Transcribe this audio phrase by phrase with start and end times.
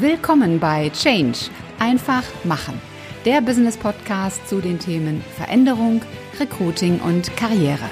[0.00, 1.38] Willkommen bei Change.
[1.78, 2.80] Einfach machen.
[3.24, 6.02] Der Business Podcast zu den Themen Veränderung,
[6.40, 7.88] Recruiting und Karriere.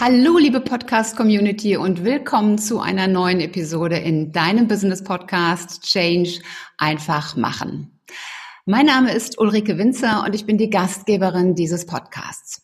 [0.00, 6.40] Hallo, liebe Podcast-Community und willkommen zu einer neuen Episode in deinem Business Podcast Change
[6.78, 8.00] einfach machen.
[8.66, 12.63] Mein Name ist Ulrike Winzer und ich bin die Gastgeberin dieses Podcasts.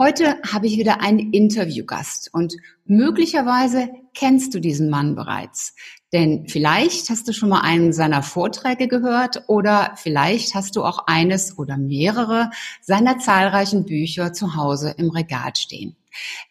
[0.00, 2.54] Heute habe ich wieder einen Interviewgast und
[2.84, 5.74] möglicherweise kennst du diesen Mann bereits.
[6.12, 11.08] Denn vielleicht hast du schon mal einen seiner Vorträge gehört oder vielleicht hast du auch
[11.08, 12.50] eines oder mehrere
[12.80, 15.96] seiner zahlreichen Bücher zu Hause im Regal stehen.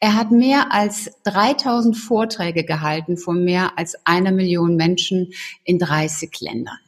[0.02, 5.32] Er hat mehr als 3000 Vorträge gehalten vor mehr als einer Million Menschen
[5.64, 6.80] in 30 Ländern.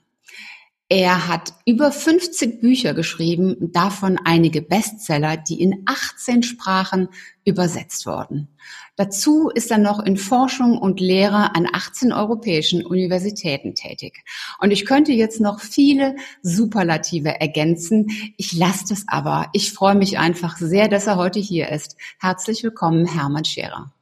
[0.91, 7.09] Er hat über 50 Bücher geschrieben, davon einige Bestseller, die in 18 Sprachen
[7.45, 8.47] übersetzt wurden.
[8.95, 14.23] Dazu ist er noch in Forschung und Lehre an 18 europäischen Universitäten tätig.
[14.59, 18.07] Und ich könnte jetzt noch viele Superlative ergänzen.
[18.37, 19.47] Ich lasse das aber.
[19.53, 21.97] Ich freue mich einfach sehr, dass er heute hier ist.
[22.19, 23.93] Herzlich willkommen, Hermann Scherer.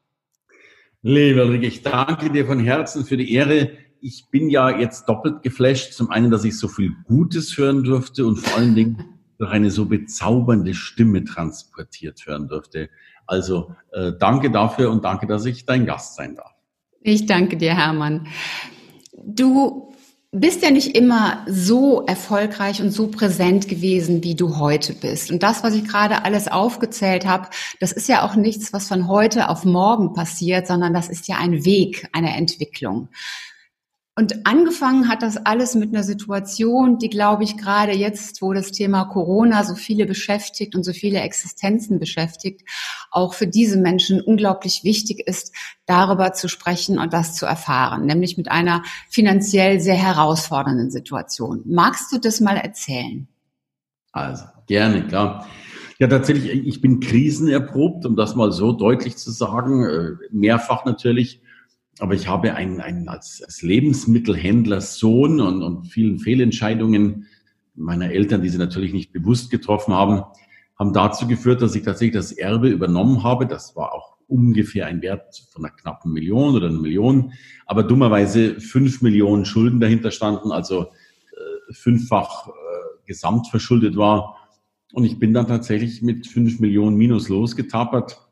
[1.01, 5.43] Liebe Ulrike, ich danke dir von Herzen für die Ehre, ich bin ja jetzt doppelt
[5.43, 5.93] geflasht.
[5.93, 9.03] Zum einen, dass ich so viel Gutes hören durfte und vor allen Dingen
[9.37, 12.89] durch eine so bezaubernde Stimme transportiert hören durfte.
[13.25, 16.53] Also äh, danke dafür und danke, dass ich dein Gast sein darf.
[17.01, 18.27] Ich danke dir, Hermann.
[19.13, 19.93] Du
[20.31, 25.31] bist ja nicht immer so erfolgreich und so präsent gewesen, wie du heute bist.
[25.31, 27.47] Und das, was ich gerade alles aufgezählt habe,
[27.79, 31.37] das ist ja auch nichts, was von heute auf morgen passiert, sondern das ist ja
[31.37, 33.09] ein Weg, eine Entwicklung.
[34.17, 38.71] Und angefangen hat das alles mit einer Situation, die, glaube ich, gerade jetzt, wo das
[38.71, 42.67] Thema Corona so viele beschäftigt und so viele Existenzen beschäftigt,
[43.11, 45.53] auch für diese Menschen unglaublich wichtig ist,
[45.85, 51.61] darüber zu sprechen und das zu erfahren, nämlich mit einer finanziell sehr herausfordernden Situation.
[51.65, 53.27] Magst du das mal erzählen?
[54.13, 55.47] Also, gerne, klar.
[55.99, 61.39] Ja, tatsächlich, ich bin krisenerprobt, um das mal so deutlich zu sagen, äh, mehrfach natürlich
[61.99, 67.27] aber ich habe einen, einen als, als Lebensmittelhändler Sohn und, und vielen Fehlentscheidungen
[67.75, 70.23] meiner Eltern, die sie natürlich nicht bewusst getroffen haben,
[70.77, 73.47] haben dazu geführt, dass ich tatsächlich das Erbe übernommen habe.
[73.47, 77.33] Das war auch ungefähr ein Wert von einer knappen Million oder einer Million,
[77.65, 82.51] aber dummerweise fünf Millionen Schulden dahinter standen, also äh, fünffach äh,
[83.05, 84.35] gesamt verschuldet war.
[84.93, 88.26] Und ich bin dann tatsächlich mit fünf Millionen minus losgetappert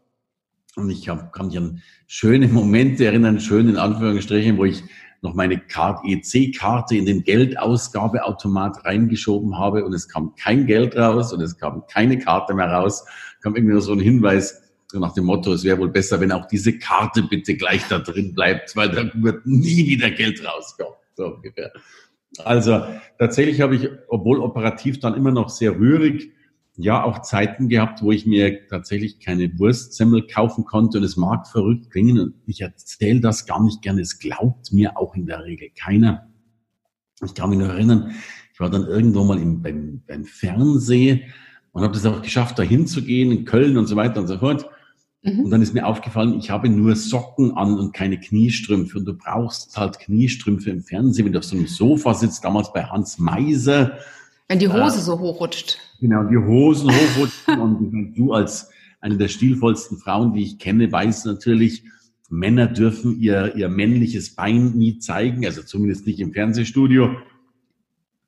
[0.75, 4.83] und ich hab, kann mich an schöne Momente erinnern, schön in Anführungsstrichen, wo ich
[5.21, 11.41] noch meine EC-Karte in den Geldausgabeautomat reingeschoben habe und es kam kein Geld raus und
[11.41, 13.05] es kam keine Karte mehr raus.
[13.41, 16.31] Kam irgendwie nur so ein Hinweis so nach dem Motto, es wäre wohl besser, wenn
[16.31, 20.93] auch diese Karte bitte gleich da drin bleibt, weil da wird nie wieder Geld rauskommen.
[21.15, 21.71] So ungefähr.
[22.43, 22.85] Also
[23.17, 26.31] tatsächlich habe ich, obwohl operativ dann immer noch sehr rührig,
[26.77, 31.47] ja auch Zeiten gehabt, wo ich mir tatsächlich keine Wurstsemmel kaufen konnte und es mag
[31.47, 34.01] verrückt klingen und ich erzähle das gar nicht gerne.
[34.01, 36.27] Es glaubt mir auch in der Regel keiner.
[37.23, 38.11] Ich kann mich noch erinnern,
[38.53, 41.21] ich war dann irgendwo mal im, beim, beim Fernsehen
[41.71, 44.65] und habe das auch geschafft, da hinzugehen in Köln und so weiter und so fort.
[45.23, 45.41] Mhm.
[45.41, 48.97] Und dann ist mir aufgefallen, ich habe nur Socken an und keine Kniestrümpfe.
[48.99, 52.71] Und du brauchst halt Kniestrümpfe im Fernsehen, wenn du auf so einem Sofa sitzt, damals
[52.71, 53.97] bei Hans Meiser
[54.47, 55.79] wenn die Hose äh, so hochrutscht.
[56.05, 57.59] Genau, die Hosen hochrutschen.
[57.59, 58.69] und du als
[59.01, 61.83] eine der stilvollsten Frauen, die ich kenne, weißt natürlich,
[62.29, 67.09] Männer dürfen ihr, ihr männliches Bein nie zeigen, also zumindest nicht im Fernsehstudio.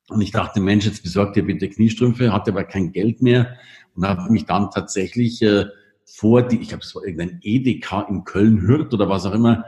[0.10, 3.56] Und ich dachte, Mensch, jetzt besorgt ihr bitte Kniestrümpfe, hatte aber kein Geld mehr
[3.94, 5.66] und habe mich dann tatsächlich äh,
[6.04, 9.66] vor die, ich glaube, es war irgendein Edeka in Köln-Hürth oder was auch immer,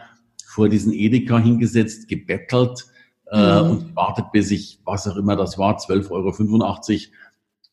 [0.48, 2.88] vor diesen Edeka hingesetzt, gebettelt,
[3.32, 3.70] äh, mhm.
[3.70, 6.32] und wartet, bis ich, was auch immer das war, 12,85 Euro,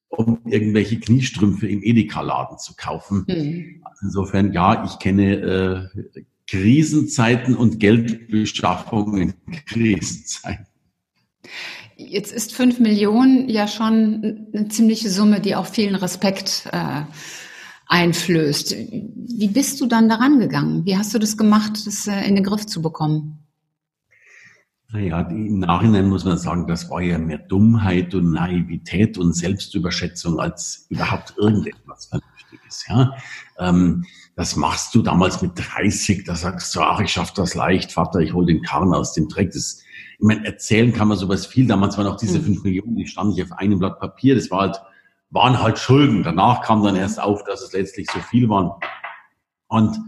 [0.08, 3.24] um irgendwelche Kniestrümpfe im Edeka-Laden zu kaufen.
[3.28, 3.82] Mhm.
[4.02, 9.34] insofern, ja, ich kenne äh, Krisenzeiten und Geldbeschaffung in
[9.66, 10.66] Krisenzeiten.
[11.96, 17.02] Jetzt ist fünf Millionen ja schon eine ziemliche Summe, die auch vielen Respekt äh,
[17.86, 18.76] einflößt.
[18.76, 20.84] Wie bist du dann daran gegangen?
[20.84, 23.45] Wie hast du das gemacht, das äh, in den Griff zu bekommen?
[24.92, 30.38] Naja, im Nachhinein muss man sagen, das war ja mehr Dummheit und Naivität und Selbstüberschätzung
[30.38, 32.86] als überhaupt irgendetwas Vernünftiges.
[32.88, 33.16] Ja?
[33.58, 34.04] Ähm,
[34.36, 38.20] das machst du damals mit 30, da sagst du, ach, ich schaff das leicht, Vater,
[38.20, 39.50] ich hol den Karren aus dem Dreck.
[39.52, 39.82] Das,
[40.18, 41.66] ich meine, erzählen kann man sowas viel.
[41.66, 42.44] Damals waren auch diese mhm.
[42.44, 44.36] fünf Millionen, die standen nicht auf einem Blatt Papier.
[44.36, 44.80] Das war halt,
[45.30, 46.22] waren halt Schulden.
[46.22, 48.70] Danach kam dann erst auf, dass es letztlich so viel waren.
[49.66, 49.98] Und,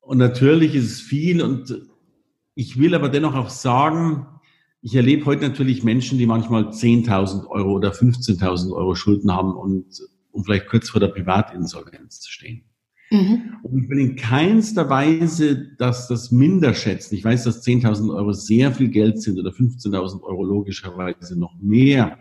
[0.00, 1.89] und natürlich ist es viel und
[2.54, 4.26] ich will aber dennoch auch sagen,
[4.82, 10.00] ich erlebe heute natürlich Menschen, die manchmal 10.000 Euro oder 15.000 Euro Schulden haben und
[10.32, 12.64] um vielleicht kurz vor der Privatinsolvenz zu stehen.
[13.10, 13.56] Mhm.
[13.62, 17.14] Und ich will in keinster Weise, dass das minder schätzen.
[17.16, 22.16] Ich weiß, dass 10.000 Euro sehr viel Geld sind oder 15.000 Euro logischerweise noch mehr.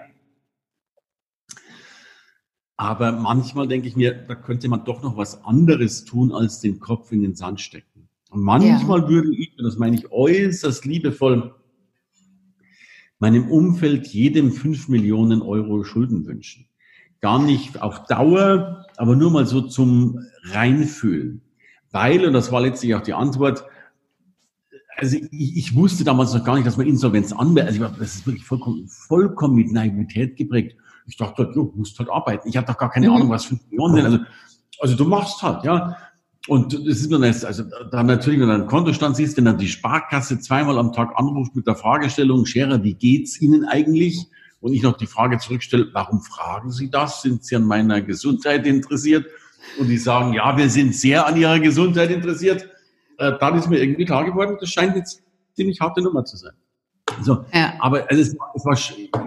[2.76, 6.80] Aber manchmal denke ich mir, da könnte man doch noch was anderes tun, als den
[6.80, 7.89] Kopf in den Sand stecken.
[8.30, 9.10] Und manchmal ja.
[9.10, 11.56] würde ich, und das meine ich äußerst liebevoll,
[13.20, 16.68] meinem Umfeld jedem fünf Millionen Euro Schulden wünschen.
[17.22, 21.42] Gar nicht auf Dauer, aber nur mal so zum Reinfühlen.
[21.92, 23.66] Weil, und das war letztlich auch die Antwort,
[24.96, 27.82] also ich, ich wusste damals noch gar nicht, dass man Insolvenz anmeldet.
[27.82, 30.76] Also das ist wirklich vollkommen, vollkommen mit Naivität geprägt.
[31.08, 32.48] Ich dachte, du musst halt arbeiten.
[32.48, 33.16] Ich habe doch gar keine mhm.
[33.16, 34.06] Ahnung, was fünf Millionen sind.
[34.06, 34.20] Also,
[34.80, 35.96] also du machst halt, ja.
[36.50, 39.60] Und das ist mir das, also dann natürlich, wenn du einen Kontostand siehst, wenn dann
[39.60, 44.26] die Sparkasse zweimal am Tag anruft mit der Fragestellung, Scherer, wie geht's Ihnen eigentlich?
[44.60, 47.22] Und ich noch die Frage zurückstelle, warum fragen Sie das?
[47.22, 49.28] Sind Sie an meiner Gesundheit interessiert?
[49.80, 52.68] Und die sagen, ja, wir sind sehr an Ihrer Gesundheit interessiert.
[53.20, 55.22] Äh, dann ist mir irgendwie klar geworden, das scheint jetzt
[55.56, 56.54] ziemlich harte Nummer zu sein.
[57.22, 57.74] So, ja.
[57.80, 58.78] aber es, es war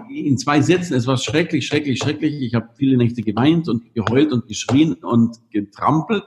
[0.09, 2.41] in zwei Sätzen, es war schrecklich, schrecklich, schrecklich.
[2.41, 6.25] Ich habe viele Nächte geweint und geheult und geschrien und getrampelt.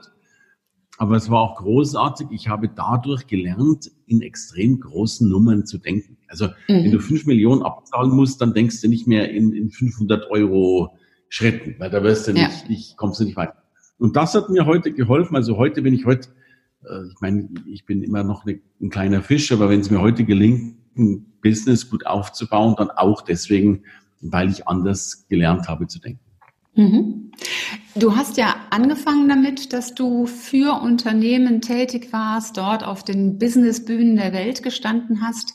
[0.97, 2.27] Aber es war auch großartig.
[2.31, 6.17] Ich habe dadurch gelernt, in extrem großen Nummern zu denken.
[6.27, 6.83] Also mhm.
[6.83, 10.97] wenn du fünf Millionen abzahlen musst, dann denkst du nicht mehr in, in 500 Euro
[11.29, 12.47] Schritten, weil da wirst du ja.
[12.47, 13.61] nicht, nicht, kommst du nicht weiter.
[13.99, 15.35] Und das hat mir heute geholfen.
[15.35, 16.29] Also heute bin ich heute,
[16.83, 20.01] äh, ich meine, ich bin immer noch eine, ein kleiner Fisch, aber wenn es mir
[20.01, 23.83] heute gelingt, ein Business gut aufzubauen, dann auch deswegen,
[24.21, 26.21] weil ich anders gelernt habe zu denken.
[26.77, 27.31] Mhm.
[27.95, 34.15] Du hast ja angefangen damit, dass du für Unternehmen tätig warst, dort auf den Businessbühnen
[34.15, 35.53] der Welt gestanden hast,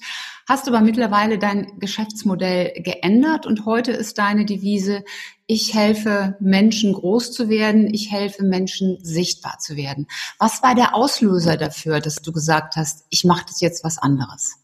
[0.49, 5.05] hast aber mittlerweile dein Geschäftsmodell geändert und heute ist deine Devise,
[5.47, 10.09] ich helfe Menschen groß zu werden, ich helfe Menschen sichtbar zu werden.
[10.41, 14.57] Was war der Auslöser dafür, dass du gesagt hast, ich mache das jetzt was anderes?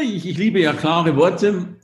[0.00, 1.78] Ich, ich liebe ja klare Worte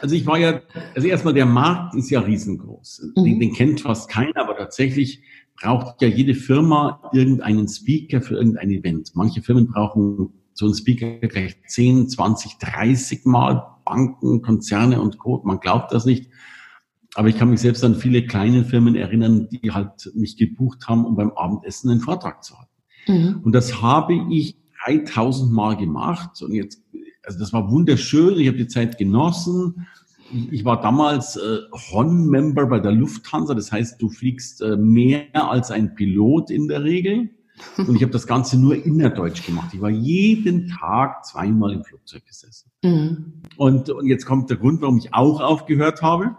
[0.00, 0.60] also ich war ja,
[0.94, 3.12] also erstmal der Markt ist ja riesengroß.
[3.16, 3.24] Mhm.
[3.24, 5.22] Den, den, kennt fast keiner, aber tatsächlich
[5.60, 9.12] braucht ja jede Firma irgendeinen Speaker für irgendein Event.
[9.14, 13.70] Manche Firmen brauchen so einen Speaker gleich 10, 20, 30 Mal.
[13.84, 15.42] Banken, Konzerne und Co.
[15.44, 16.30] Man glaubt das nicht.
[17.14, 21.04] Aber ich kann mich selbst an viele kleine Firmen erinnern, die halt mich gebucht haben,
[21.04, 22.72] um beim Abendessen einen Vortrag zu halten.
[23.06, 23.40] Mhm.
[23.44, 26.42] Und das habe ich 3000 Mal gemacht.
[26.42, 26.82] Und jetzt
[27.26, 29.86] also das war wunderschön, ich habe die Zeit genossen.
[30.50, 35.70] Ich war damals äh, HON-Member bei der Lufthansa, das heißt, du fliegst äh, mehr als
[35.70, 37.30] ein Pilot in der Regel.
[37.76, 39.72] Und ich habe das Ganze nur innerdeutsch gemacht.
[39.72, 42.70] Ich war jeden Tag zweimal im Flugzeug gesessen.
[42.82, 43.42] Mhm.
[43.56, 46.36] Und, und jetzt kommt der Grund, warum ich auch aufgehört habe.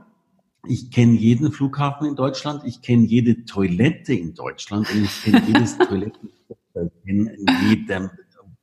[0.68, 5.42] Ich kenne jeden Flughafen in Deutschland, ich kenne jede Toilette in Deutschland und ich kenne
[5.48, 6.32] jedes Toiletten
[7.06, 7.30] in
[7.70, 8.10] jedem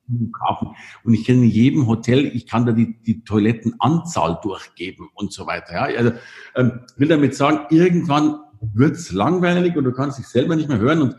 [0.06, 0.68] Flughafen.
[1.04, 5.46] Und ich kenne in jedem Hotel, ich kann da die, die Toilettenanzahl durchgeben und so
[5.46, 5.72] weiter.
[5.72, 5.98] Ja?
[5.98, 6.12] Also
[6.54, 8.36] ähm, will damit sagen, irgendwann
[8.74, 11.02] wird's langweilig und du kannst dich selber nicht mehr hören.
[11.02, 11.16] Und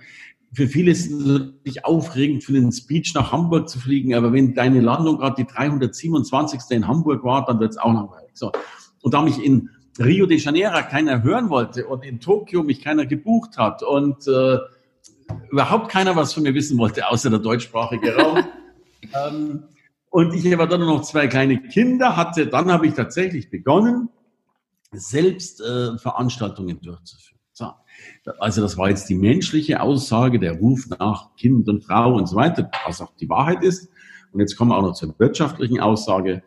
[0.53, 4.13] für viele ist es natürlich aufregend, für den Speech nach Hamburg zu fliegen.
[4.13, 6.61] Aber wenn deine Landung gerade die 327.
[6.69, 8.31] in Hamburg war, dann wird's auch langweilig.
[8.33, 8.51] So.
[9.01, 13.05] Und da mich in Rio de Janeiro keiner hören wollte und in Tokio mich keiner
[13.05, 14.57] gebucht hat und äh,
[15.49, 18.43] überhaupt keiner was von mir wissen wollte, außer der deutschsprachige Raum,
[19.13, 19.63] ähm,
[20.09, 22.47] und ich aber dann noch zwei kleine Kinder hatte.
[22.47, 24.09] Dann habe ich tatsächlich begonnen,
[24.91, 27.39] selbst äh, Veranstaltungen durchzuführen.
[27.51, 27.71] So.
[28.39, 32.35] Also das war jetzt die menschliche Aussage, der Ruf nach Kind und Frau und so
[32.35, 33.89] weiter, was auch die Wahrheit ist.
[34.31, 36.43] Und jetzt kommen wir auch noch zur wirtschaftlichen Aussage.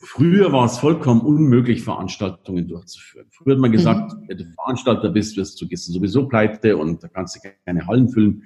[0.00, 3.26] Früher war es vollkommen unmöglich, Veranstaltungen durchzuführen.
[3.30, 4.28] Früher hat man gesagt, mhm.
[4.28, 7.86] wenn du Veranstalter bist, wirst du, gehst du sowieso pleite und da kannst du keine
[7.86, 8.42] Hallen füllen.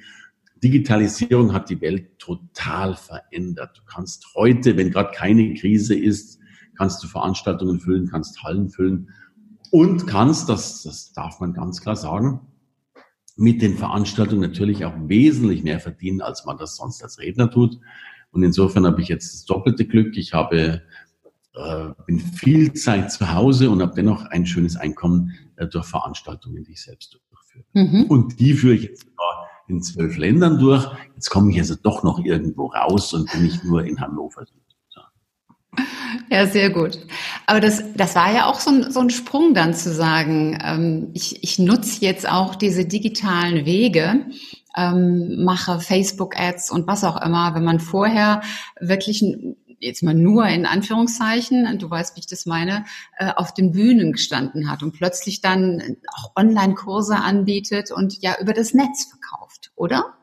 [0.63, 3.79] Digitalisierung hat die Welt total verändert.
[3.79, 6.39] Du kannst heute, wenn gerade keine Krise ist,
[6.77, 9.11] kannst du Veranstaltungen füllen, kannst Hallen füllen
[9.71, 12.41] und kannst, das, das darf man ganz klar sagen,
[13.37, 17.79] mit den Veranstaltungen natürlich auch wesentlich mehr verdienen, als man das sonst als Redner tut.
[18.33, 20.17] Und insofern habe ich jetzt das doppelte Glück.
[20.17, 20.83] Ich habe
[21.55, 26.65] äh, bin viel Zeit zu Hause und habe dennoch ein schönes Einkommen äh, durch Veranstaltungen,
[26.65, 27.65] die ich selbst durchführe.
[27.73, 28.05] Mhm.
[28.05, 29.07] Und die führe ich jetzt
[29.71, 30.87] in zwölf Ländern durch.
[31.15, 34.45] Jetzt komme ich also doch noch irgendwo raus und bin nicht nur in Hannover.
[36.29, 36.99] Ja, sehr gut.
[37.47, 41.11] Aber das, das war ja auch so ein, so ein Sprung dann zu sagen, ähm,
[41.15, 44.27] ich, ich nutze jetzt auch diese digitalen Wege,
[44.77, 48.43] ähm, mache Facebook-Ads und was auch immer, wenn man vorher
[48.81, 49.25] wirklich
[49.81, 52.85] jetzt mal nur in Anführungszeichen, du weißt, wie ich das meine,
[53.17, 58.53] äh, auf den Bühnen gestanden hat und plötzlich dann auch Online-Kurse anbietet und ja über
[58.53, 60.15] das Netz verkauft, oder?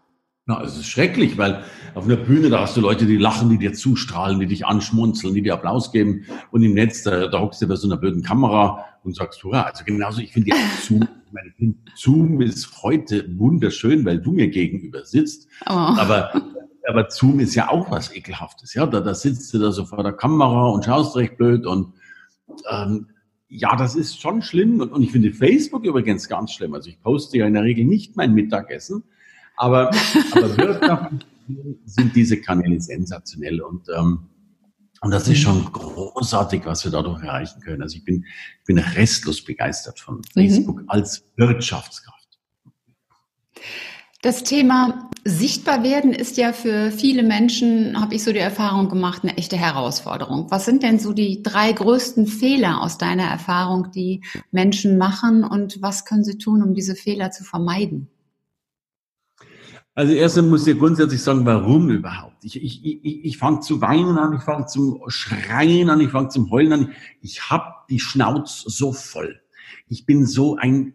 [0.45, 1.63] Na, es ist schrecklich, weil
[1.93, 5.33] auf einer Bühne, da hast du Leute, die lachen, die dir zustrahlen, die dich anschmunzeln,
[5.33, 6.25] die dir Applaus geben.
[6.51, 9.63] Und im Netz, da, da hockst du bei so einer blöden Kamera und sagst, hurra,
[9.63, 14.47] also genauso, ich finde ja Zoom, ich meine, Zoom ist heute wunderschön, weil du mir
[14.47, 15.49] gegenüber sitzt.
[15.65, 15.73] Oh.
[15.73, 16.41] Aber,
[16.87, 18.85] aber Zoom ist ja auch was Ekelhaftes, ja.
[18.85, 21.93] Da, da sitzt du da so vor der Kamera und schaust recht blöd und,
[22.71, 23.07] ähm,
[23.49, 24.79] ja, das ist schon schlimm.
[24.79, 26.73] Und, und ich finde Facebook übrigens ganz schlimm.
[26.73, 29.03] Also ich poste ja in der Regel nicht mein Mittagessen,
[29.57, 29.91] aber,
[30.31, 31.25] aber wirtschaftlich
[31.85, 34.29] sind diese Kanäle sensationell und, ähm,
[35.01, 37.81] und das ist schon großartig, was wir dadurch erreichen können.
[37.81, 38.25] Also ich bin,
[38.59, 40.23] ich bin restlos begeistert von mhm.
[40.33, 40.89] Facebook mhm.
[40.89, 42.17] als Wirtschaftskraft.
[44.23, 49.23] Das Thema sichtbar werden ist ja für viele Menschen, habe ich so die Erfahrung gemacht,
[49.23, 50.49] eine echte Herausforderung.
[50.49, 55.81] Was sind denn so die drei größten Fehler aus deiner Erfahrung, die Menschen machen und
[55.81, 58.09] was können sie tun, um diese Fehler zu vermeiden?
[59.97, 62.45] Also erst muss ich grundsätzlich sagen, warum überhaupt?
[62.45, 66.27] Ich, ich, ich, ich fange zu weinen an, ich fange zum Schreien an, ich fange
[66.27, 66.91] zum Heulen an.
[67.19, 69.41] Ich habe die Schnauze so voll.
[69.87, 70.93] Ich bin so ein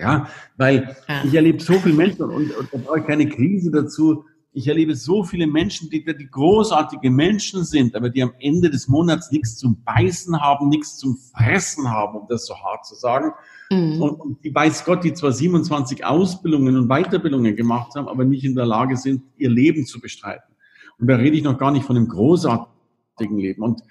[0.00, 4.24] ja, weil ich erlebe so viele Menschen und, und da brauche ich keine Krise dazu.
[4.56, 8.88] Ich erlebe so viele Menschen, die, die großartige Menschen sind, aber die am Ende des
[8.88, 13.32] Monats nichts zum Beißen haben, nichts zum Fressen haben, um das so hart zu sagen.
[13.70, 14.00] Mhm.
[14.00, 18.44] Und, und, die weiß Gott, die zwar 27 Ausbildungen und Weiterbildungen gemacht haben, aber nicht
[18.44, 20.54] in der Lage sind, ihr Leben zu bestreiten.
[20.98, 23.62] Und da rede ich noch gar nicht von einem großartigen Leben.
[23.62, 23.82] Und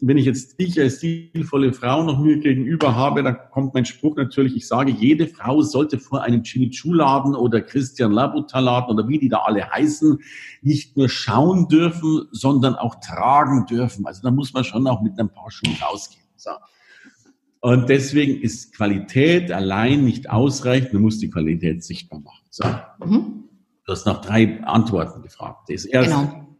[0.00, 4.16] wenn ich jetzt dich als stilvolle Frau noch mir gegenüber habe, dann kommt mein Spruch
[4.16, 9.28] natürlich, ich sage, jede Frau sollte vor einem Chimichu-Laden oder Christian Labuta-Laden oder wie die
[9.28, 10.18] da alle heißen,
[10.62, 14.06] nicht nur schauen dürfen, sondern auch tragen dürfen.
[14.06, 16.24] Also da muss man schon auch mit ein paar Schuhen rausgehen.
[16.36, 16.50] So.
[17.60, 22.44] Und deswegen ist Qualität allein nicht ausreichend, man muss die Qualität sichtbar machen.
[22.50, 22.64] So.
[23.04, 23.44] Mhm.
[23.86, 25.68] Du hast nach drei Antworten gefragt.
[25.68, 26.53] Das erste, genau.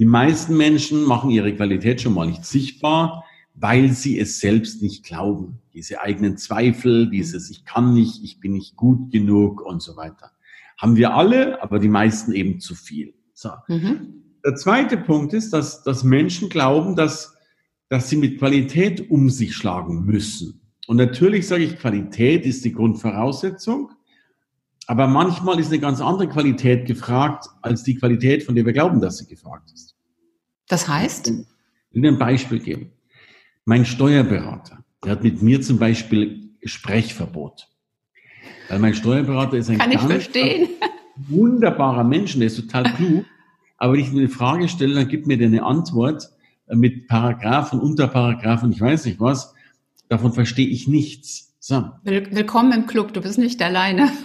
[0.00, 5.04] Die meisten Menschen machen ihre Qualität schon mal nicht sichtbar, weil sie es selbst nicht
[5.04, 5.60] glauben.
[5.72, 10.32] Diese eigenen Zweifel, dieses Ich kann nicht, ich bin nicht gut genug und so weiter.
[10.76, 13.14] Haben wir alle, aber die meisten eben zu viel.
[13.34, 13.50] So.
[13.68, 14.24] Mhm.
[14.44, 17.36] Der zweite Punkt ist, dass, dass Menschen glauben, dass
[17.90, 20.60] dass sie mit Qualität um sich schlagen müssen.
[20.86, 23.90] Und natürlich sage ich, Qualität ist die Grundvoraussetzung,
[24.90, 29.00] aber manchmal ist eine ganz andere Qualität gefragt als die Qualität, von der wir glauben,
[29.00, 29.94] dass sie gefragt ist.
[30.66, 31.28] Das heißt?
[31.28, 31.36] Ich
[31.92, 32.90] will dir ein Beispiel geben.
[33.64, 37.68] Mein Steuerberater, der hat mit mir zum Beispiel Sprechverbot.
[38.68, 40.70] Weil mein Steuerberater ist ein Kann ganz, verstehen.
[41.14, 43.24] wunderbarer Mensch, der ist total klug.
[43.76, 46.30] Aber wenn ich eine Frage stelle, dann gibt mir der eine Antwort,
[46.66, 49.54] mit Paragraphen, Unterparagraphen, ich weiß nicht was,
[50.08, 51.54] davon verstehe ich nichts.
[51.60, 51.92] So.
[52.02, 54.10] Willkommen im Club, du bist nicht alleine.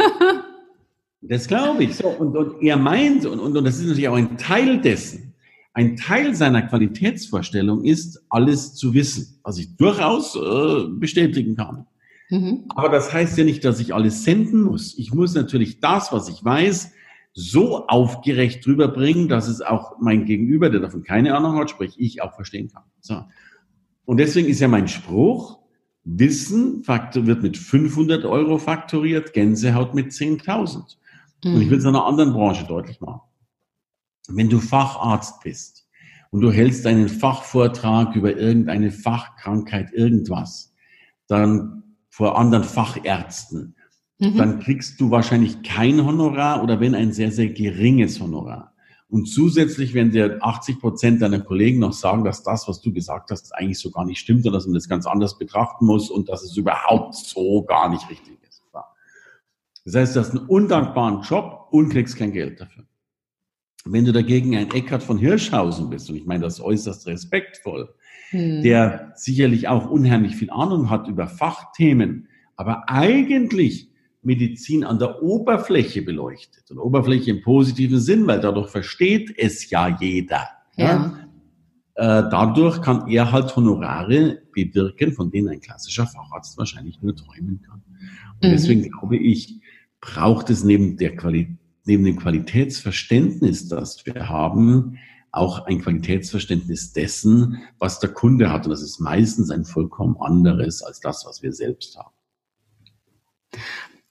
[1.27, 1.95] das glaube ich.
[1.95, 5.33] So, und, und er meint, und, und, und das ist natürlich auch ein Teil dessen,
[5.73, 11.85] ein Teil seiner Qualitätsvorstellung ist, alles zu wissen, was ich durchaus äh, bestätigen kann.
[12.29, 12.65] Mhm.
[12.69, 14.97] Aber das heißt ja nicht, dass ich alles senden muss.
[14.97, 16.91] Ich muss natürlich das, was ich weiß,
[17.33, 21.95] so aufgerecht drüber bringen, dass es auch mein Gegenüber, der davon keine Ahnung hat, sprich
[21.97, 22.83] ich, auch verstehen kann.
[23.01, 23.23] So.
[24.05, 25.59] Und deswegen ist ja mein Spruch,
[26.05, 30.97] Wissen wird mit 500 Euro faktoriert, Gänsehaut mit 10.000.
[31.43, 31.55] Mhm.
[31.55, 33.21] Und ich will es in einer anderen Branche deutlich machen.
[34.27, 35.87] Wenn du Facharzt bist
[36.31, 40.73] und du hältst einen Fachvortrag über irgendeine Fachkrankheit, irgendwas,
[41.27, 43.75] dann vor anderen Fachärzten,
[44.19, 44.37] mhm.
[44.37, 48.75] dann kriegst du wahrscheinlich kein Honorar oder wenn ein sehr, sehr geringes Honorar.
[49.07, 53.29] Und zusätzlich werden dir 80 Prozent deiner Kollegen noch sagen, dass das, was du gesagt
[53.31, 56.27] hast, eigentlich so gar nicht stimmt und dass man das ganz anders betrachten muss und
[56.27, 58.44] dass es überhaupt so gar nicht richtig ist.
[59.85, 62.83] Das heißt, du hast einen undankbaren Job und kriegst kein Geld dafür.
[63.85, 67.93] Wenn du dagegen ein Eckart von Hirschhausen bist, und ich meine das äußerst respektvoll,
[68.31, 68.63] hm.
[68.63, 73.91] der sicherlich auch unheimlich viel Ahnung hat über Fachthemen, aber eigentlich
[74.23, 76.71] Medizin an der Oberfläche beleuchtet.
[76.71, 80.47] Und Oberfläche im positiven Sinn, weil dadurch versteht es ja jeder.
[80.77, 80.87] Ja.
[80.87, 81.19] ja.
[81.97, 87.61] Äh, dadurch kann er halt Honorare bewirken, von denen ein klassischer Facharzt wahrscheinlich nur träumen
[87.61, 87.83] kann.
[88.41, 88.51] Und mhm.
[88.51, 89.61] deswegen glaube ich,
[90.05, 91.57] braucht es neben der Qualität,
[91.87, 94.97] neben dem Qualitätsverständnis, das wir haben,
[95.31, 98.65] auch ein Qualitätsverständnis dessen, was der Kunde hat.
[98.65, 102.13] Und das ist meistens ein vollkommen anderes als das, was wir selbst haben.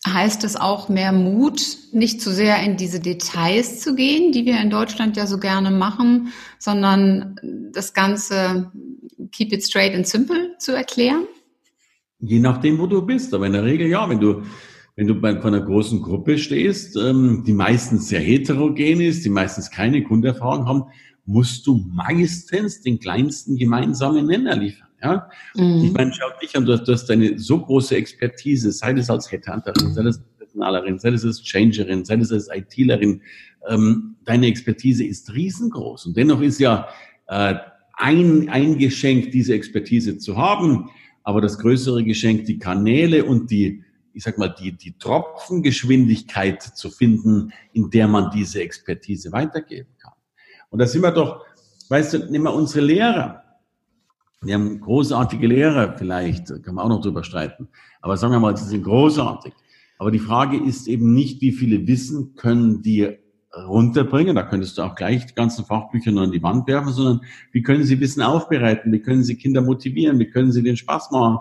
[0.06, 4.60] Heißt es auch mehr Mut, nicht zu sehr in diese Details zu gehen, die wir
[4.60, 7.36] in Deutschland ja so gerne machen, sondern
[7.72, 8.70] das Ganze
[9.32, 11.26] keep it straight and simple zu erklären?
[12.20, 13.32] Je nachdem, wo du bist.
[13.32, 14.42] Aber in der Regel ja, wenn du,
[14.96, 19.70] wenn du bei, einer großen Gruppe stehst, ähm, die meistens sehr heterogen ist, die meistens
[19.70, 20.84] keine Kundenerfahrung haben,
[21.26, 24.88] musst du meistens den kleinsten gemeinsamen Nenner liefern.
[25.02, 25.28] Ja?
[25.54, 25.84] Mhm.
[25.84, 29.10] Ich meine, schau dich an, du hast, du hast eine so große Expertise, sei es
[29.10, 33.22] als Headhunterin, sei es als Personalerin, sei es als Changerin, sei es als ITlerin.
[33.68, 36.06] Ähm, deine Expertise ist riesengroß.
[36.06, 36.88] Und dennoch ist ja
[37.26, 37.54] äh,
[37.96, 40.90] ein, ein Geschenk, diese Expertise zu haben,
[41.22, 43.82] aber das größere Geschenk, die Kanäle und die,
[44.14, 50.12] ich sag mal, die, die Tropfengeschwindigkeit zu finden, in der man diese Expertise weitergeben kann.
[50.70, 51.44] Und da sind wir doch,
[51.88, 53.42] weißt du, nehmen wir unsere Lehrer.
[54.40, 57.68] Wir haben großartige Lehrer vielleicht, kann man auch noch drüber streiten.
[58.00, 59.52] Aber sagen wir mal, sie sind großartig.
[59.98, 63.16] Aber die Frage ist eben nicht, wie viele Wissen können die
[63.56, 64.36] runterbringen.
[64.36, 67.20] Da könntest du auch gleich die ganzen Fachbücher nur an die Wand werfen, sondern
[67.52, 68.92] wie können sie Wissen aufbereiten?
[68.92, 70.18] Wie können sie Kinder motivieren?
[70.18, 71.38] Wie können sie den Spaß machen?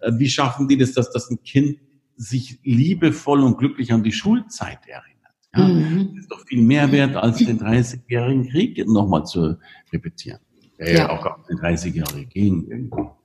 [0.00, 1.78] Äh, wie schaffen die das, dass, dass ein Kind
[2.16, 5.16] sich liebevoll und glücklich an die Schulzeit erinnert?
[5.54, 6.10] Ja, mhm.
[6.14, 9.56] Das ist doch viel mehr wert, als den 30-jährigen Krieg nochmal zu
[9.92, 10.40] repetieren.
[10.78, 13.16] Der ja, ja auch den 30 Jahre ging irgendwo.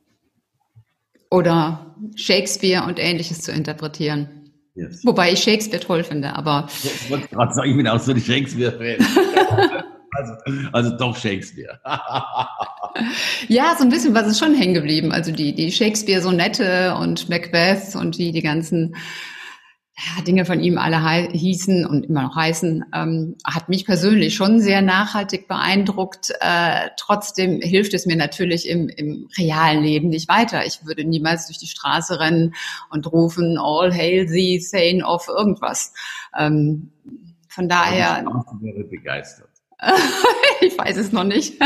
[1.29, 4.51] Oder Shakespeare und ähnliches zu interpretieren.
[4.75, 5.05] Yes.
[5.05, 6.67] Wobei ich Shakespeare toll finde, aber.
[6.83, 9.05] Ich wollte gerade sagen, ich bin auch so die Shakespeare-Fan.
[10.13, 10.34] also,
[10.72, 11.80] also doch Shakespeare.
[13.48, 15.12] ja, so ein bisschen was ist schon hängen geblieben.
[15.12, 18.96] Also die, die Shakespeare-Sonette und Macbeth und wie die ganzen
[19.98, 24.60] ja, Dinge von ihm alle hießen und immer noch heißen, ähm, hat mich persönlich schon
[24.60, 26.32] sehr nachhaltig beeindruckt.
[26.39, 30.65] Äh, trotzdem hilft es mir natürlich im, im realen Leben nicht weiter.
[30.65, 32.56] Ich würde niemals durch die Straße rennen
[32.89, 35.94] und rufen, all hail the Thane of irgendwas.
[36.38, 36.91] Ähm,
[37.48, 38.24] von daher.
[38.25, 39.50] Ich wäre begeistert.
[40.61, 41.59] ich weiß es noch nicht.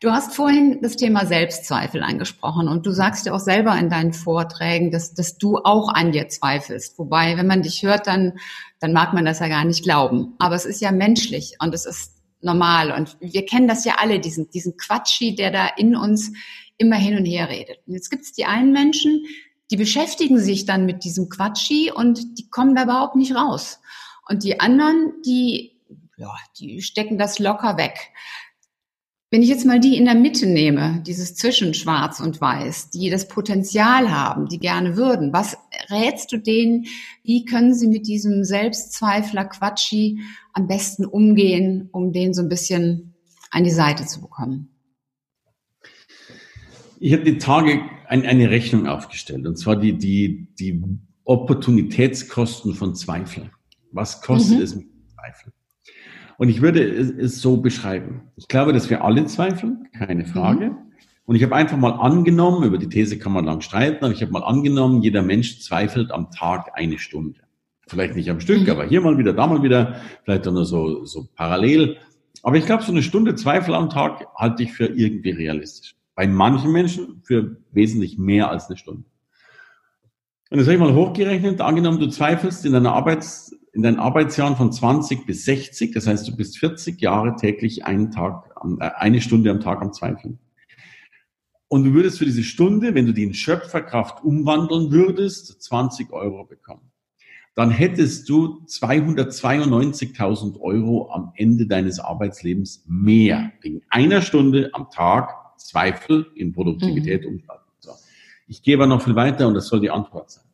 [0.00, 4.14] Du hast vorhin das Thema Selbstzweifel angesprochen und du sagst ja auch selber in deinen
[4.14, 6.98] Vorträgen, dass, dass du auch an dir zweifelst.
[6.98, 8.38] Wobei, wenn man dich hört, dann,
[8.78, 10.34] dann mag man das ja gar nicht glauben.
[10.38, 14.20] Aber es ist ja menschlich und es ist normal und wir kennen das ja alle,
[14.20, 16.32] diesen, diesen Quatschi, der da in uns
[16.78, 17.76] immer hin und her redet.
[17.86, 19.26] Und jetzt gibt es die einen Menschen,
[19.70, 23.80] die beschäftigen sich dann mit diesem Quatschi und die kommen da überhaupt nicht raus.
[24.26, 25.79] Und die anderen, die,
[26.20, 28.12] ja, die stecken das locker weg.
[29.30, 33.10] Wenn ich jetzt mal die in der Mitte nehme, dieses zwischen Schwarz und Weiß, die
[33.10, 35.56] das Potenzial haben, die gerne würden, was
[35.88, 36.86] rätst du denen?
[37.22, 40.20] Wie können sie mit diesem Selbstzweifler Quatschi
[40.52, 43.14] am besten umgehen, um den so ein bisschen
[43.50, 44.68] an die Seite zu bekommen?
[46.98, 50.82] Ich habe die Tage ein, eine Rechnung aufgestellt, und zwar die, die, die
[51.24, 53.50] Opportunitätskosten von Zweifel.
[53.92, 54.64] Was kostet mhm.
[54.64, 55.52] es mit Zweifel?
[56.40, 58.22] Und ich würde es so beschreiben.
[58.36, 60.70] Ich glaube, dass wir alle zweifeln, keine Frage.
[60.70, 60.76] Mhm.
[61.26, 64.22] Und ich habe einfach mal angenommen, über die These kann man lang streiten, aber ich
[64.22, 67.40] habe mal angenommen, jeder Mensch zweifelt am Tag eine Stunde.
[67.88, 68.70] Vielleicht nicht am Stück, mhm.
[68.70, 71.98] aber hier mal wieder, da mal wieder, vielleicht dann nur so, so parallel.
[72.42, 75.94] Aber ich glaube, so eine Stunde Zweifel am Tag halte ich für irgendwie realistisch.
[76.14, 79.04] Bei manchen Menschen für wesentlich mehr als eine Stunde.
[80.48, 81.60] Und das habe ich mal hochgerechnet.
[81.60, 86.26] Angenommen, du zweifelst in deiner Arbeits, in deinen Arbeitsjahren von 20 bis 60, das heißt,
[86.26, 90.38] du bist 40 Jahre täglich einen Tag, äh, eine Stunde am Tag am Zweifeln.
[91.68, 96.44] Und du würdest für diese Stunde, wenn du die in Schöpferkraft umwandeln würdest, 20 Euro
[96.44, 96.90] bekommen.
[97.54, 103.52] Dann hättest du 292.000 Euro am Ende deines Arbeitslebens mehr.
[103.60, 107.34] Wegen einer Stunde am Tag Zweifel in Produktivität mhm.
[107.34, 107.70] umschalten.
[107.78, 107.92] So.
[108.48, 110.44] Ich gehe aber noch viel weiter und das soll die Antwort sein.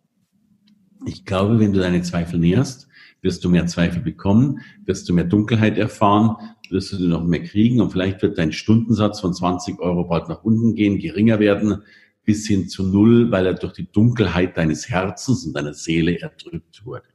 [1.06, 2.85] Ich glaube, wenn du deine Zweifel näherst,
[3.26, 6.36] wirst du mehr Zweifel bekommen, wirst du mehr Dunkelheit erfahren,
[6.70, 10.44] wirst du noch mehr kriegen und vielleicht wird dein Stundensatz von 20 Euro bald nach
[10.44, 11.82] unten gehen, geringer werden,
[12.24, 16.86] bis hin zu null, weil er durch die Dunkelheit deines Herzens und deiner Seele erdrückt
[16.86, 17.08] wurde.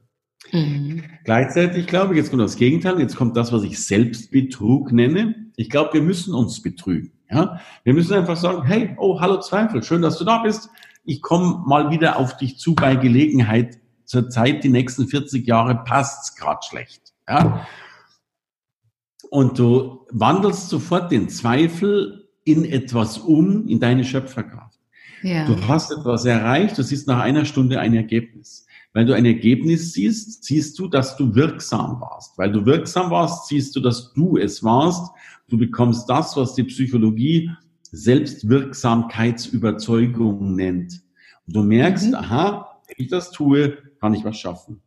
[0.52, 1.02] Mhm.
[1.24, 5.46] Gleichzeitig glaube ich, jetzt kommt das Gegenteil, jetzt kommt das, was ich Selbstbetrug nenne.
[5.56, 7.12] Ich glaube, wir müssen uns betrügen.
[7.30, 7.60] Ja?
[7.84, 10.68] Wir müssen einfach sagen, hey, oh, hallo Zweifel, schön, dass du da bist.
[11.04, 13.81] Ich komme mal wieder auf dich zu bei Gelegenheit
[14.12, 17.14] zur Zeit, die nächsten 40 Jahre passt's gerade schlecht.
[17.26, 17.66] Ja?
[19.30, 24.78] Und du wandelst sofort den Zweifel in etwas um, in deine Schöpferkraft.
[25.22, 25.46] Ja.
[25.46, 28.66] Du hast etwas erreicht, du siehst nach einer Stunde ein Ergebnis.
[28.92, 32.36] Weil du ein Ergebnis siehst, siehst du, dass du wirksam warst.
[32.36, 35.10] Weil du wirksam warst, siehst du, dass du es warst.
[35.48, 37.50] Du bekommst das, was die Psychologie
[37.92, 41.00] Selbstwirksamkeitsüberzeugung nennt.
[41.46, 42.16] Und du merkst, mhm.
[42.16, 44.82] aha, wenn ich das tue, kann ich was schaffen.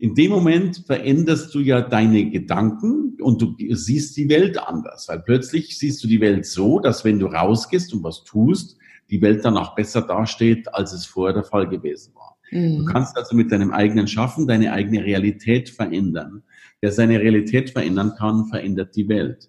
[0.00, 5.20] In dem Moment veränderst du ja deine Gedanken und du siehst die Welt anders, weil
[5.20, 8.76] plötzlich siehst du die Welt so, dass wenn du rausgehst und was tust,
[9.10, 12.38] die Welt danach besser dasteht, als es vorher der Fall gewesen war.
[12.52, 12.78] Mhm.
[12.78, 16.44] Du kannst also mit deinem eigenen Schaffen deine eigene Realität verändern.
[16.80, 19.48] Wer seine Realität verändern kann, verändert die Welt.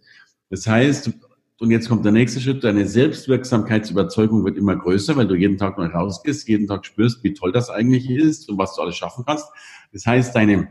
[0.50, 1.12] Das heißt,
[1.60, 5.78] und jetzt kommt der nächste Schritt, deine Selbstwirksamkeitsüberzeugung wird immer größer, weil du jeden Tag
[5.78, 9.26] mal rausgehst, jeden Tag spürst, wie toll das eigentlich ist und was du alles schaffen
[9.28, 9.46] kannst.
[9.92, 10.70] Das heißt, deine,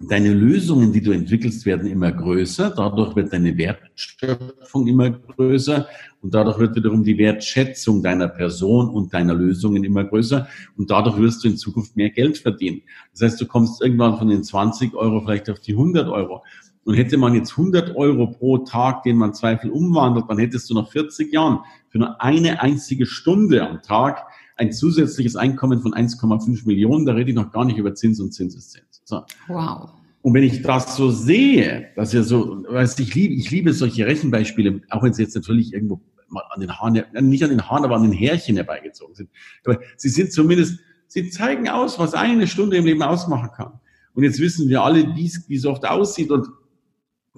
[0.00, 2.74] deine Lösungen, die du entwickelst, werden immer größer.
[2.76, 5.88] Dadurch wird deine Wertschöpfung immer größer
[6.20, 11.16] und dadurch wird wiederum die Wertschätzung deiner Person und deiner Lösungen immer größer und dadurch
[11.16, 12.82] wirst du in Zukunft mehr Geld verdienen.
[13.12, 16.42] Das heißt, du kommst irgendwann von den 20 Euro vielleicht auf die 100 Euro.
[16.84, 20.74] Und hätte man jetzt 100 Euro pro Tag, den man Zweifel umwandelt, dann hättest du
[20.74, 24.24] nach 40 Jahren für nur eine einzige Stunde am Tag
[24.56, 27.06] ein zusätzliches Einkommen von 1,5 Millionen.
[27.06, 29.02] Da rede ich noch gar nicht über Zins und Zinseszins.
[29.04, 29.22] So.
[29.48, 29.90] Wow.
[30.22, 34.06] Und wenn ich das so sehe, dass ja so, weißt, ich liebe, ich liebe solche
[34.06, 37.84] Rechenbeispiele, auch wenn sie jetzt natürlich irgendwo mal an den Haaren, nicht an den Haaren,
[37.84, 39.30] aber an den Härchen herbeigezogen sind.
[39.64, 43.80] Aber sie sind zumindest, sie zeigen aus, was eine Stunde im Leben ausmachen kann.
[44.14, 46.48] Und jetzt wissen wir alle, wie es oft aussieht und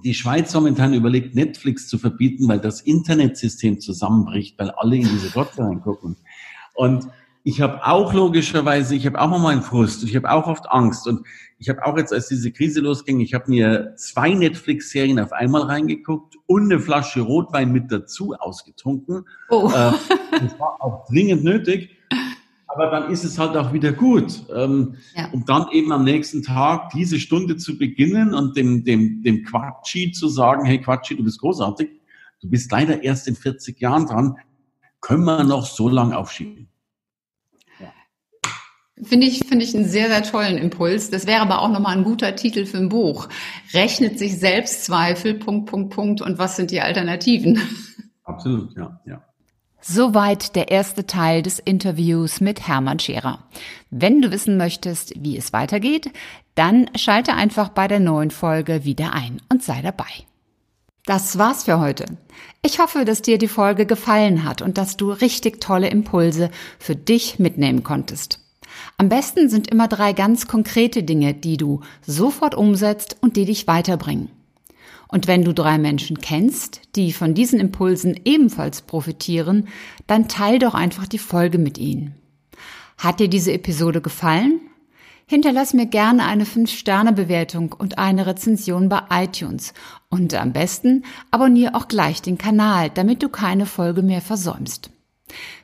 [0.05, 5.31] die Schweiz momentan überlegt, Netflix zu verbieten, weil das Internetsystem zusammenbricht, weil alle in diese
[5.31, 6.17] Glotze reingucken.
[6.75, 7.09] Und
[7.43, 11.07] ich habe auch logischerweise, ich habe auch mal meinen Frust, ich habe auch oft Angst
[11.07, 11.25] und
[11.59, 15.63] ich habe auch jetzt, als diese Krise losging, ich habe mir zwei Netflix-Serien auf einmal
[15.63, 19.25] reingeguckt und eine Flasche Rotwein mit dazu ausgetrunken.
[19.49, 19.69] Oh.
[19.69, 19.93] Äh,
[20.33, 21.96] das war auch dringend nötig
[22.77, 24.45] aber dann ist es halt auch wieder gut.
[24.55, 25.31] Ähm, ja.
[25.33, 30.13] Um dann eben am nächsten Tag diese Stunde zu beginnen und dem, dem, dem Quatschi
[30.13, 31.89] zu sagen, hey Quatschi, du bist großartig,
[32.43, 34.37] du bist leider erst in 40 Jahren dran,
[35.01, 36.69] können wir noch so lange aufschieben.
[39.03, 41.11] Finde ich, finde ich einen sehr, sehr tollen Impuls.
[41.11, 43.29] Das wäre aber auch nochmal ein guter Titel für ein Buch.
[43.75, 46.23] Rechnet sich Selbstzweifel, Punkt, Punkt, Punkt.
[46.23, 47.61] Und was sind die Alternativen?
[48.25, 49.23] Absolut, ja, ja.
[49.89, 53.45] Soweit der erste Teil des Interviews mit Hermann Scherer.
[53.91, 56.11] Wenn du wissen möchtest, wie es weitergeht,
[56.57, 60.11] dann schalte einfach bei der neuen Folge wieder ein und sei dabei.
[61.05, 62.05] Das war's für heute.
[62.63, 66.97] Ich hoffe, dass dir die Folge gefallen hat und dass du richtig tolle Impulse für
[66.97, 68.41] dich mitnehmen konntest.
[68.99, 73.69] Am besten sind immer drei ganz konkrete Dinge, die du sofort umsetzt und die dich
[73.69, 74.31] weiterbringen.
[75.09, 79.69] Und wenn du drei Menschen kennst, die von diesen Impulsen ebenfalls profitieren,
[80.07, 82.15] dann teil doch einfach die Folge mit ihnen.
[82.99, 84.61] Hat dir diese Episode gefallen?
[85.29, 89.75] Hinterlass mir gerne eine 5-Sterne-Bewertung und eine Rezension bei iTunes.
[90.09, 94.91] Und am besten abonniere auch gleich den Kanal, damit du keine Folge mehr versäumst.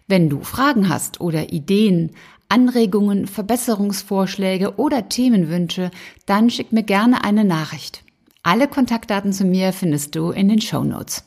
[0.09, 2.11] Wenn du Fragen hast oder Ideen,
[2.49, 5.91] Anregungen, Verbesserungsvorschläge oder Themenwünsche,
[6.27, 8.05] dann schick mir gerne eine Nachricht.
[8.43, 11.25] Alle Kontaktdaten zu mir findest du in den Show Notes.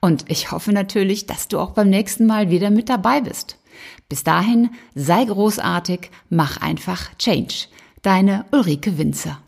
[0.00, 3.58] Und ich hoffe natürlich, dass du auch beim nächsten Mal wieder mit dabei bist.
[4.08, 7.66] Bis dahin, sei großartig, mach einfach Change.
[8.02, 9.38] Deine Ulrike Winzer.